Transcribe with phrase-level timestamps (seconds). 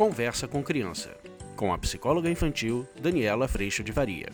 [0.00, 1.14] Conversa com Criança,
[1.54, 4.30] com a psicóloga infantil Daniela Freixo de Varia.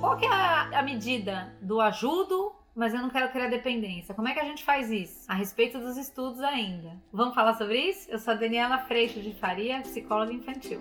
[0.00, 4.14] Qual que é a, a medida do ajudo, mas eu não quero criar dependência?
[4.14, 5.26] Como é que a gente faz isso?
[5.28, 6.96] A respeito dos estudos ainda.
[7.12, 8.10] Vamos falar sobre isso?
[8.10, 10.80] Eu sou a Daniela Freixo de Faria, psicóloga infantil.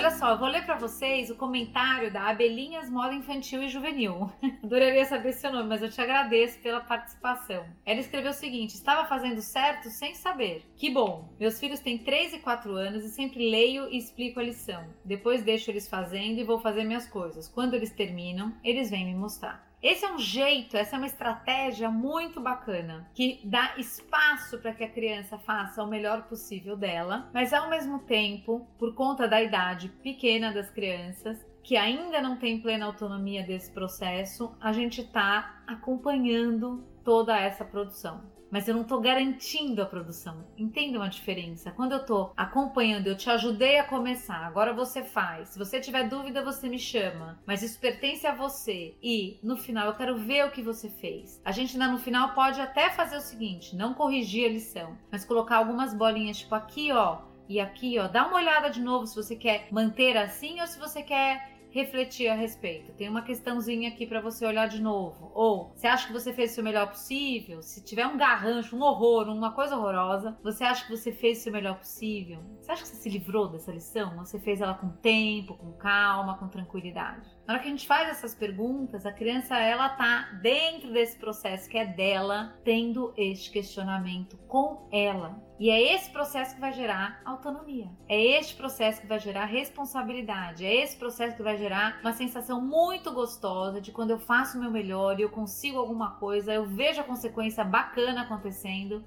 [0.00, 4.32] Olha só, eu vou ler para vocês o comentário da Abelhinhas Moda Infantil e Juvenil.
[4.64, 7.66] Adoraria saber seu nome, mas eu te agradeço pela participação.
[7.84, 10.64] Ela escreveu o seguinte: estava fazendo certo sem saber.
[10.74, 11.28] Que bom!
[11.38, 14.82] Meus filhos têm 3 e 4 anos e sempre leio e explico a lição.
[15.04, 17.46] Depois deixo eles fazendo e vou fazer minhas coisas.
[17.46, 19.69] Quando eles terminam, eles vêm me mostrar.
[19.82, 24.84] Esse é um jeito, essa é uma estratégia muito bacana que dá espaço para que
[24.84, 29.88] a criança faça o melhor possível dela, mas ao mesmo tempo, por conta da idade
[30.02, 36.84] pequena das crianças, que ainda não tem plena autonomia desse processo, a gente está acompanhando
[37.02, 40.44] toda essa produção mas eu não estou garantindo a produção.
[40.56, 41.70] Entendam a diferença?
[41.70, 45.50] Quando eu estou acompanhando, eu te ajudei a começar, agora você faz.
[45.50, 48.94] Se você tiver dúvida, você me chama, mas isso pertence a você.
[49.02, 51.40] E no final, eu quero ver o que você fez.
[51.44, 55.24] A gente ainda no final pode até fazer o seguinte: não corrigir a lição, mas
[55.24, 57.30] colocar algumas bolinhas, tipo aqui, ó.
[57.48, 60.78] E aqui, ó, dá uma olhada de novo se você quer manter assim ou se
[60.78, 62.92] você quer refletir a respeito.
[62.92, 65.30] Tem uma questãozinha aqui para você olhar de novo.
[65.34, 67.62] Ou você acha que você fez o seu melhor possível?
[67.62, 71.42] Se tiver um garrancho, um horror, uma coisa horrorosa, você acha que você fez o
[71.42, 72.40] seu melhor possível?
[72.60, 74.16] Você acha que você se livrou dessa lição?
[74.18, 77.28] Você fez ela com tempo, com calma, com tranquilidade?
[77.50, 81.68] Na hora que a gente faz essas perguntas, a criança ela tá dentro desse processo
[81.68, 85.42] que é dela, tendo este questionamento com ela.
[85.58, 87.90] E é esse processo que vai gerar autonomia.
[88.08, 90.64] É este processo que vai gerar responsabilidade.
[90.64, 94.60] É esse processo que vai gerar uma sensação muito gostosa de quando eu faço o
[94.60, 99.04] meu melhor e eu consigo alguma coisa, eu vejo a consequência bacana acontecendo.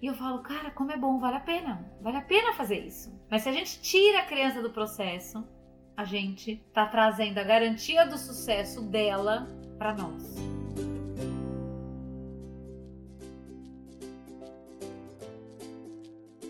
[0.00, 1.92] E eu falo, cara, como é bom, vale a pena.
[2.00, 3.12] Vale a pena fazer isso.
[3.28, 5.44] Mas se a gente tira a criança do processo,
[6.00, 9.46] a gente está trazendo a garantia do sucesso dela
[9.76, 10.34] para nós.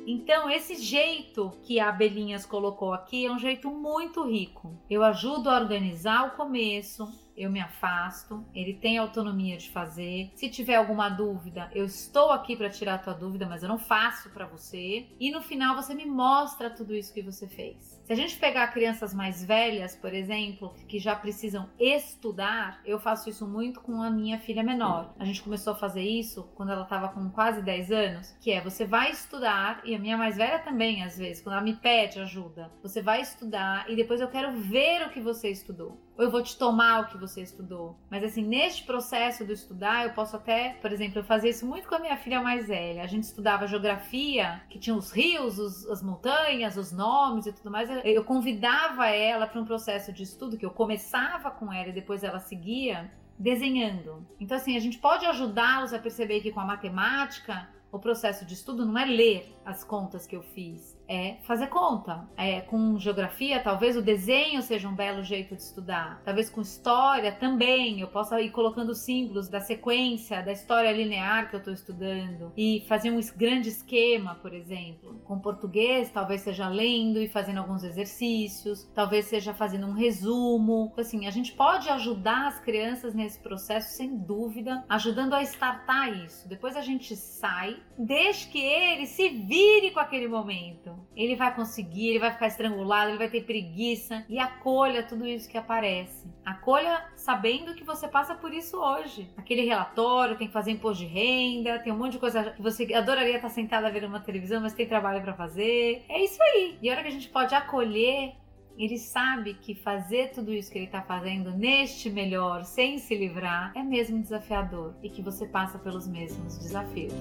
[0.06, 4.78] Então, esse jeito que a Abelhinhas colocou aqui é um jeito muito rico.
[4.88, 10.30] Eu ajudo a organizar o começo, eu me afasto, ele tem autonomia de fazer.
[10.36, 13.78] Se tiver alguma dúvida, eu estou aqui para tirar a tua dúvida, mas eu não
[13.78, 15.08] faço para você.
[15.18, 17.89] E no final você me mostra tudo isso que você fez.
[18.10, 23.30] Se a gente pegar crianças mais velhas, por exemplo, que já precisam estudar, eu faço
[23.30, 25.14] isso muito com a minha filha menor.
[25.16, 28.60] A gente começou a fazer isso quando ela estava com quase 10 anos, que é
[28.60, 32.18] você vai estudar e a minha mais velha também às vezes, quando ela me pede
[32.18, 36.30] ajuda, você vai estudar e depois eu quero ver o que você estudou ou eu
[36.30, 37.96] vou te tomar o que você estudou.
[38.10, 41.88] Mas assim, neste processo do estudar, eu posso até, por exemplo, eu fazia isso muito
[41.88, 43.02] com a minha filha mais velha.
[43.02, 47.70] A gente estudava geografia, que tinha os rios, os, as montanhas, os nomes e tudo
[47.70, 47.88] mais.
[48.04, 52.22] Eu convidava ela para um processo de estudo que eu começava com ela e depois
[52.22, 54.26] ela seguia desenhando.
[54.38, 58.54] Então assim, a gente pode ajudá-los a perceber que com a matemática o processo de
[58.54, 62.28] estudo não é ler as contas que eu fiz, é fazer conta.
[62.36, 66.22] É, com geografia, talvez o desenho seja um belo jeito de estudar.
[66.24, 71.56] Talvez com história também eu possa ir colocando símbolos da sequência, da história linear que
[71.56, 75.20] eu estou estudando e fazer um grande esquema, por exemplo.
[75.24, 80.92] Com português, talvez seja lendo e fazendo alguns exercícios, talvez seja fazendo um resumo.
[80.96, 86.48] Assim, a gente pode ajudar as crianças nesse processo, sem dúvida, ajudando a startar isso.
[86.48, 92.08] Depois a gente sai, deixe que ele se vire com aquele momento ele vai conseguir,
[92.08, 96.28] ele vai ficar estrangulado, ele vai ter preguiça e acolha tudo isso que aparece.
[96.44, 99.30] Acolha sabendo que você passa por isso hoje.
[99.36, 102.92] Aquele relatório, tem que fazer imposto de renda, tem um monte de coisa que você
[102.94, 106.04] adoraria estar sentada vendo uma televisão, mas tem trabalho para fazer.
[106.08, 106.78] É isso aí.
[106.82, 108.34] E a hora que a gente pode acolher
[108.80, 113.72] ele sabe que fazer tudo isso que ele está fazendo neste melhor, sem se livrar,
[113.76, 117.12] é mesmo desafiador e que você passa pelos mesmos desafios.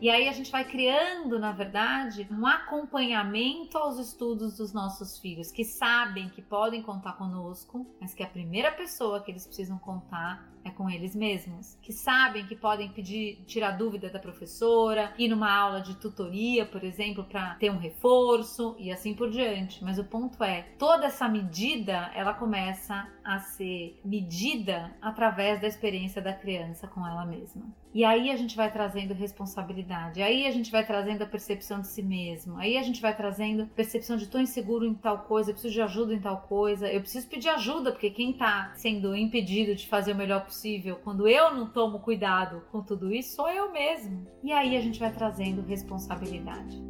[0.00, 5.50] E aí a gente vai criando, na verdade, um acompanhamento aos estudos dos nossos filhos,
[5.50, 10.48] que sabem que podem contar conosco, mas que a primeira pessoa que eles precisam contar
[10.64, 15.52] é com eles mesmos, que sabem que podem pedir, tirar dúvida da professora, ir numa
[15.52, 19.82] aula de tutoria, por exemplo, para ter um reforço e assim por diante.
[19.82, 26.22] Mas o ponto é, toda essa medida, ela começa a ser medida através da experiência
[26.22, 27.66] da criança com ela mesma.
[27.94, 31.88] E aí a gente vai trazendo responsabilidade, aí a gente vai trazendo a percepção de
[31.88, 35.54] si mesmo, aí a gente vai trazendo percepção de tô inseguro em tal coisa, eu
[35.54, 39.74] preciso de ajuda em tal coisa, eu preciso pedir ajuda, porque quem tá sendo impedido
[39.74, 43.70] de fazer o melhor possível quando eu não tomo cuidado com tudo isso sou eu
[43.70, 44.26] mesmo.
[44.42, 46.82] E aí a gente vai trazendo responsabilidade.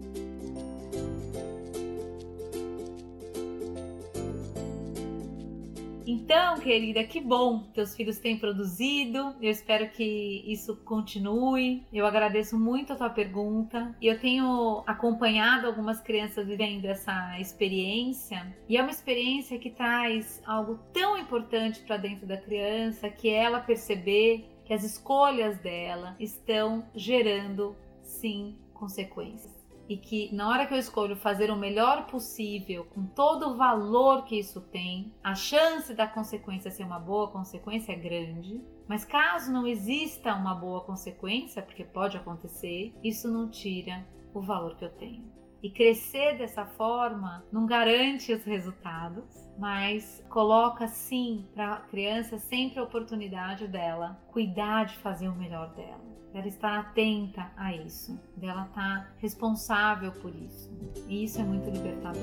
[6.11, 9.37] Então, querida, que bom que teus filhos têm produzido.
[9.43, 11.87] Eu espero que isso continue.
[11.93, 13.95] Eu agradeço muito a tua pergunta.
[14.01, 18.57] E eu tenho acompanhado algumas crianças vivendo essa experiência.
[18.67, 23.45] E é uma experiência que traz algo tão importante para dentro da criança, que é
[23.45, 29.58] ela perceber que as escolhas dela estão gerando, sim, consequências
[29.89, 34.25] e que na hora que eu escolho fazer o melhor possível, com todo o valor
[34.25, 38.61] que isso tem, a chance da consequência ser uma boa consequência é grande.
[38.87, 44.77] Mas caso não exista uma boa consequência, porque pode acontecer, isso não tira o valor
[44.77, 45.25] que eu tenho.
[45.63, 49.25] E crescer dessa forma não garante os resultados,
[49.59, 55.75] mas coloca sim para a criança sempre a oportunidade dela cuidar de fazer o melhor
[55.75, 60.71] dela dela estar atenta a isso, dela estar responsável por isso.
[61.09, 62.23] E isso é muito libertador.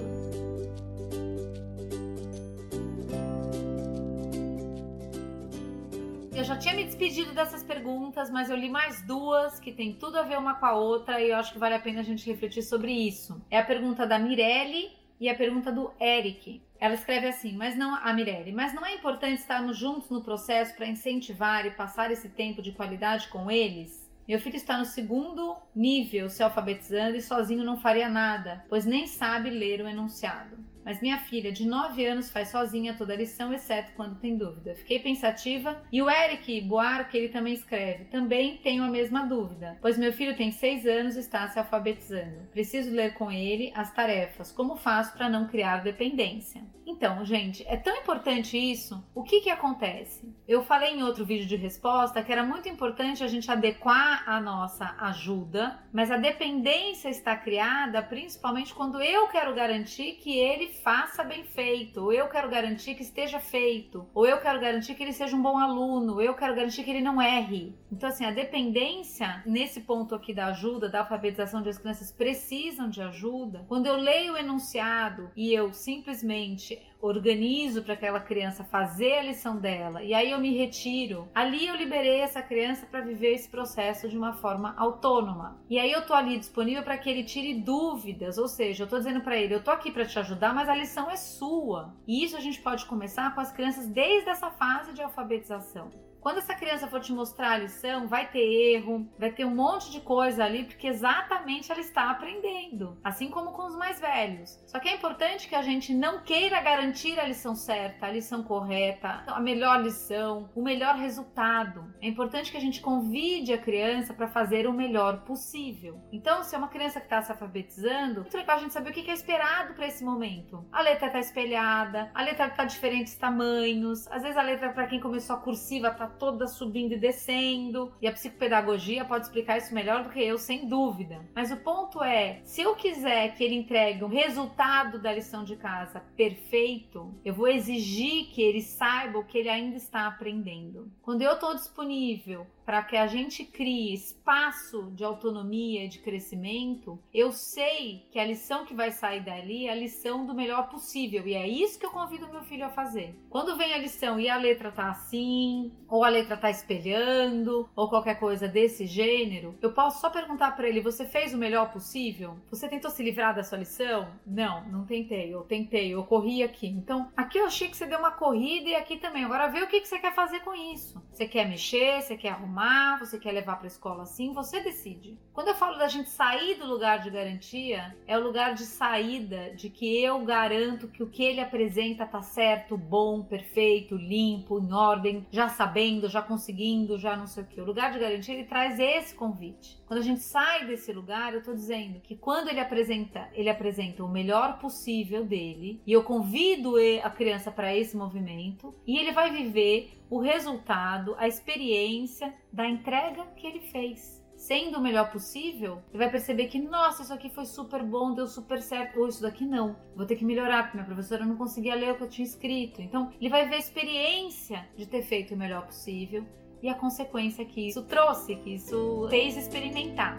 [6.36, 10.20] Eu já tinha me despedido dessas perguntas, mas eu li mais duas que tem tudo
[10.20, 12.30] a ver uma com a outra e eu acho que vale a pena a gente
[12.30, 13.42] refletir sobre isso.
[13.50, 16.62] É a pergunta da Mirelle e a pergunta do Eric.
[16.78, 20.76] Ela escreve assim, mas não a Mirelle, mas não é importante estarmos juntos no processo
[20.76, 24.06] para incentivar e passar esse tempo de qualidade com eles?
[24.28, 29.08] Meu filho está no segundo nível se alfabetizando e sozinho não faria nada, pois nem
[29.08, 33.52] sabe ler o enunciado mas minha filha de 9 anos faz sozinha toda a lição,
[33.52, 34.76] exceto quando tem dúvida.
[34.76, 38.06] Fiquei pensativa e o Eric Buarque, ele também escreve.
[38.06, 42.48] Também tenho a mesma dúvida, pois meu filho tem 6 anos e está se alfabetizando.
[42.52, 44.52] Preciso ler com ele as tarefas.
[44.52, 46.64] Como faço para não criar dependência?
[46.86, 49.04] Então, gente, é tão importante isso.
[49.16, 50.35] O que que acontece?
[50.48, 54.40] Eu falei em outro vídeo de resposta que era muito importante a gente adequar a
[54.40, 61.24] nossa ajuda, mas a dependência está criada principalmente quando eu quero garantir que ele faça
[61.24, 65.14] bem feito, ou eu quero garantir que esteja feito, ou eu quero garantir que ele
[65.14, 67.76] seja um bom aluno, eu quero garantir que ele não erre.
[67.92, 72.88] Então, assim, a dependência nesse ponto aqui da ajuda, da alfabetização de as crianças precisam
[72.88, 73.66] de ajuda.
[73.68, 79.58] Quando eu leio o enunciado e eu simplesmente organizo para aquela criança fazer a lição
[79.58, 84.10] dela e aí eu me retiro, ali eu liberei essa criança para viver esse processo
[84.10, 85.60] de uma forma autônoma.
[85.70, 88.98] E aí eu tô ali disponível para que ele tire dúvidas, ou seja, eu tô
[88.98, 91.94] dizendo para ele, eu tô aqui para te ajudar, mas a lição é sua.
[92.08, 95.90] E isso a gente pode começar com as crianças desde essa fase de alfabetização.
[96.26, 99.92] Quando essa criança for te mostrar a lição, vai ter erro, vai ter um monte
[99.92, 104.60] de coisa ali, porque exatamente ela está aprendendo, assim como com os mais velhos.
[104.66, 108.42] Só que é importante que a gente não queira garantir a lição certa, a lição
[108.42, 111.94] correta, a melhor lição, o melhor resultado.
[112.02, 116.02] É importante que a gente convide a criança para fazer o melhor possível.
[116.12, 118.94] Então, se é uma criança que está se alfabetizando, é legal a gente saber o
[118.94, 120.66] que é esperado para esse momento.
[120.72, 125.00] A letra está espelhada, a letra está diferentes tamanhos, às vezes a letra para quem
[125.00, 127.92] começou a cursiva está toda subindo e descendo.
[128.02, 131.26] E a psicopedagogia pode explicar isso melhor do que eu, sem dúvida.
[131.34, 135.56] Mas o ponto é: se eu quiser que ele entregue um resultado da lição de
[135.56, 140.92] casa perfeito, eu vou exigir que ele saiba o que ele ainda está aprendendo.
[141.02, 147.00] Quando eu estou disponível para que a gente crie espaço de autonomia e de crescimento,
[147.14, 151.28] eu sei que a lição que vai sair dali é a lição do melhor possível.
[151.28, 153.16] E é isso que eu convido meu filho a fazer.
[153.30, 157.90] Quando vem a lição e a letra tá assim, ou a letra tá espelhando, ou
[157.90, 162.38] qualquer coisa desse gênero, eu posso só perguntar para ele: você fez o melhor possível?
[162.50, 164.10] Você tentou se livrar da sua lição?
[164.26, 165.34] Não, não tentei.
[165.34, 166.68] Eu tentei, eu corri aqui.
[166.68, 169.24] Então, aqui eu achei que você deu uma corrida e aqui também.
[169.24, 171.02] Agora vê o que você quer fazer com isso.
[171.12, 175.18] Você quer mexer, você quer arrumar você quer levar para escola assim, você decide.
[175.34, 179.54] Quando eu falo da gente sair do lugar de garantia, é o lugar de saída
[179.56, 184.74] de que eu garanto que o que ele apresenta tá certo, bom, perfeito, limpo, em
[184.74, 187.62] ordem, já sabendo valendo, já conseguindo, já não sei o que.
[187.62, 189.80] O lugar de garantia ele traz esse convite.
[189.86, 194.04] Quando a gente sai desse lugar, eu tô dizendo que quando ele apresenta, ele apresenta
[194.04, 199.32] o melhor possível dele e eu convido a criança para esse movimento e ele vai
[199.32, 206.04] viver o resultado, a experiência da entrega que ele fez sendo o melhor possível, ele
[206.04, 209.44] vai perceber que, nossa, isso aqui foi super bom, deu super certo, ou isso daqui
[209.44, 212.28] não, vou ter que melhorar, porque minha professora não conseguia ler o que eu tinha
[212.28, 212.80] escrito.
[212.80, 216.24] Então, ele vai ver a experiência de ter feito o melhor possível
[216.62, 220.16] e a consequência que isso trouxe, que isso fez experimentar.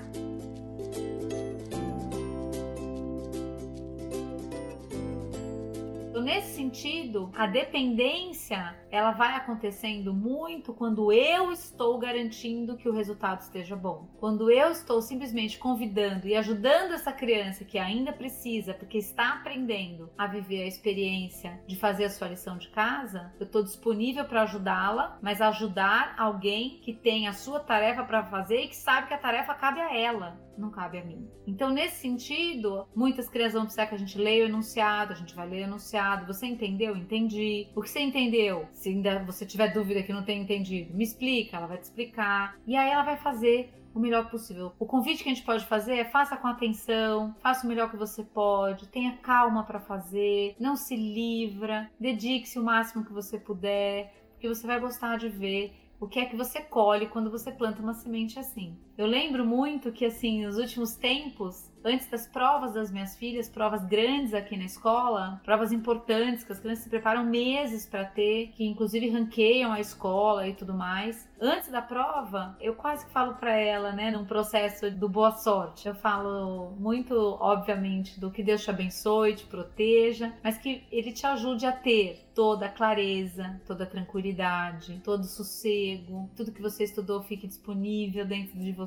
[6.17, 12.93] Então, nesse sentido, a dependência ela vai acontecendo muito quando eu estou garantindo que o
[12.93, 14.09] resultado esteja bom.
[14.19, 20.09] Quando eu estou simplesmente convidando e ajudando essa criança que ainda precisa, porque está aprendendo
[20.17, 24.45] a viver a experiência de fazer a sua lição de casa, eu estou disponível para
[24.45, 29.15] ajudá-la, mas ajudar alguém que tem a sua tarefa para fazer e que sabe que
[29.15, 31.29] a tarefa cabe a ela, não cabe a mim.
[31.47, 35.35] Então, nesse sentido, muitas crianças vão precisar que a gente leia o enunciado, a gente
[35.35, 36.06] vai ler o enunciado.
[36.27, 36.97] Você entendeu?
[36.97, 37.69] Entendi.
[37.75, 38.69] O que você entendeu?
[38.73, 42.57] Se ainda você tiver dúvida que não tem entendido, me explica, ela vai te explicar.
[42.67, 44.73] E aí ela vai fazer o melhor possível.
[44.79, 47.97] O convite que a gente pode fazer é faça com atenção, faça o melhor que
[47.97, 54.13] você pode, tenha calma para fazer, não se livra, dedique-se o máximo que você puder,
[54.33, 57.81] porque você vai gostar de ver o que é que você colhe quando você planta
[57.81, 58.77] uma semente assim.
[58.99, 63.85] Eu lembro muito que assim, nos últimos tempos, antes das provas das minhas filhas, provas
[63.85, 68.65] grandes aqui na escola, provas importantes que as crianças se preparam meses para ter, que
[68.65, 71.29] inclusive ranqueiam a escola e tudo mais.
[71.39, 75.87] Antes da prova, eu quase que falo para ela, né, num processo do boa sorte.
[75.87, 81.27] Eu falo muito, obviamente, do que Deus te abençoe, te proteja, mas que ele te
[81.27, 86.85] ajude a ter toda a clareza, toda a tranquilidade, todo o sossego, tudo que você
[86.85, 88.86] estudou fique disponível dentro de você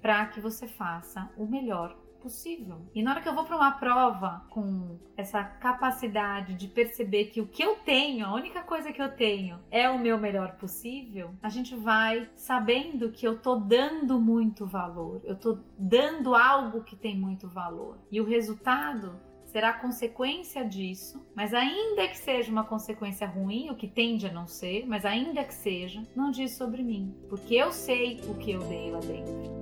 [0.00, 2.86] para que você faça o melhor possível.
[2.94, 7.40] E na hora que eu vou para uma prova com essa capacidade de perceber que
[7.40, 11.34] o que eu tenho, a única coisa que eu tenho é o meu melhor possível,
[11.42, 16.94] a gente vai sabendo que eu tô dando muito valor, eu tô dando algo que
[16.94, 17.98] tem muito valor.
[18.10, 19.20] E o resultado
[19.52, 24.46] será consequência disso, mas ainda que seja uma consequência ruim, o que tende a não
[24.46, 28.60] ser, mas ainda que seja, não diz sobre mim, porque eu sei o que eu
[28.60, 29.61] dei lá dentro.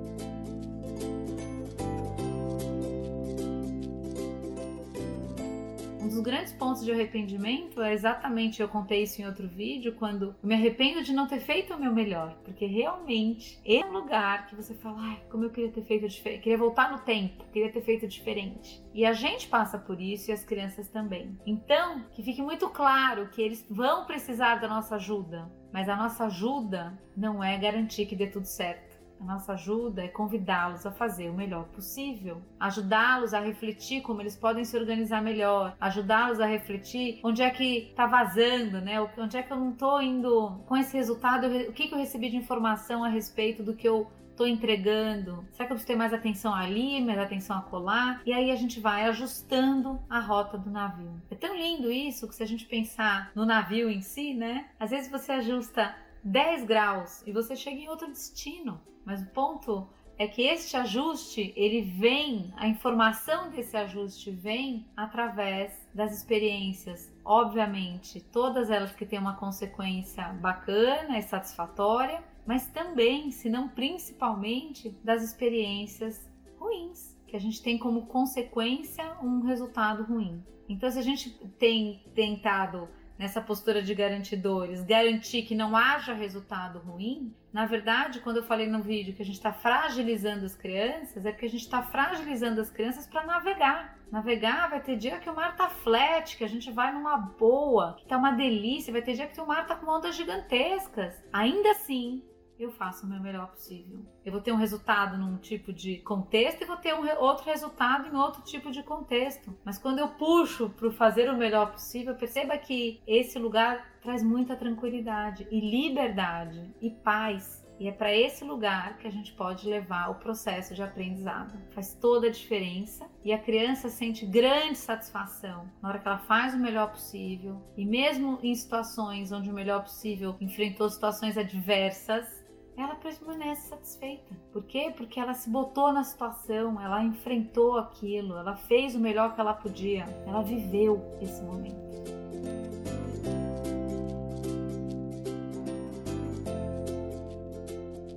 [6.11, 10.49] Dos grandes pontos de arrependimento é exatamente, eu contei isso em outro vídeo, quando eu
[10.49, 14.57] me arrependo de não ter feito o meu melhor, porque realmente é um lugar que
[14.57, 17.83] você fala, ai, como eu queria ter feito diferente, queria voltar no tempo, queria ter
[17.83, 18.83] feito diferente.
[18.93, 21.38] E a gente passa por isso e as crianças também.
[21.47, 26.25] Então, que fique muito claro que eles vão precisar da nossa ajuda, mas a nossa
[26.25, 28.89] ajuda não é garantir que dê tudo certo.
[29.21, 34.35] A nossa ajuda é convidá-los a fazer o melhor possível, ajudá-los a refletir como eles
[34.35, 38.97] podem se organizar melhor, ajudá-los a refletir onde é que está vazando, né?
[39.19, 42.31] Onde é que eu não estou indo com esse resultado, o que, que eu recebi
[42.31, 45.45] de informação a respeito do que eu estou entregando?
[45.53, 48.23] Será que eu preciso ter mais atenção ali, mais atenção a colar?
[48.25, 51.12] E aí a gente vai ajustando a rota do navio.
[51.31, 54.71] É tão lindo isso que se a gente pensar no navio em si, né?
[54.79, 58.81] Às vezes você ajusta 10 graus e você chega em outro destino.
[59.05, 59.89] Mas o ponto
[60.21, 68.21] é que este ajuste, ele vem, a informação desse ajuste vem através das experiências, obviamente,
[68.21, 75.23] todas elas que têm uma consequência bacana e satisfatória, mas também, se não principalmente, das
[75.23, 80.45] experiências ruins, que a gente tem como consequência um resultado ruim.
[80.69, 82.89] Então, se a gente tem tentado
[83.21, 88.67] nessa postura de garantidores, garantir que não haja resultado ruim, na verdade, quando eu falei
[88.67, 92.62] no vídeo que a gente está fragilizando as crianças, é porque a gente está fragilizando
[92.62, 93.99] as crianças para navegar.
[94.11, 97.95] Navegar vai ter dia que o mar tá flat, que a gente vai numa boa,
[97.99, 101.23] que tá uma delícia, vai ter dia que o mar tá com ondas gigantescas.
[101.31, 102.23] Ainda assim,
[102.64, 104.05] eu faço o meu melhor possível.
[104.25, 107.45] Eu vou ter um resultado num tipo de contexto e vou ter um re outro
[107.45, 109.57] resultado em outro tipo de contexto.
[109.64, 114.57] Mas quando eu puxo para fazer o melhor possível, perceba que esse lugar traz muita
[114.57, 117.61] tranquilidade e liberdade e paz.
[117.81, 121.59] E é para esse lugar que a gente pode levar o processo de aprendizado.
[121.71, 126.52] Faz toda a diferença e a criança sente grande satisfação na hora que ela faz
[126.52, 127.59] o melhor possível.
[127.79, 132.39] E mesmo em situações onde o melhor possível enfrentou situações adversas,
[132.83, 134.35] ela permanece satisfeita.
[134.53, 134.93] Por quê?
[134.97, 139.55] Porque ela se botou na situação, ela enfrentou aquilo, ela fez o melhor que ela
[139.55, 141.91] podia, ela viveu esse momento.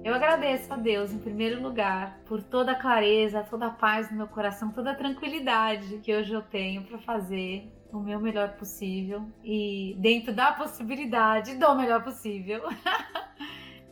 [0.04, 4.18] Eu agradeço a Deus, em primeiro lugar, por toda a clareza, toda a paz no
[4.18, 9.26] meu coração, toda a tranquilidade que hoje eu tenho para fazer o meu melhor possível
[9.44, 12.62] e dentro da possibilidade do melhor possível.